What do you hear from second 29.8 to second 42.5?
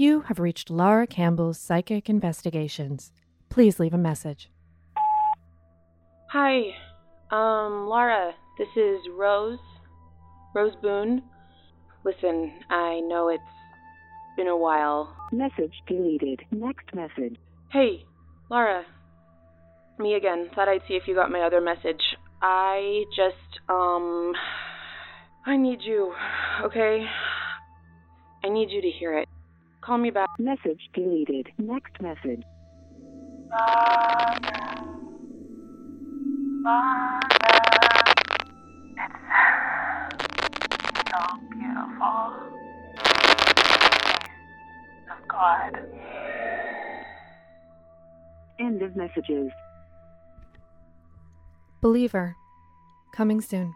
Call me back. Message deleted. Next message. so beautiful.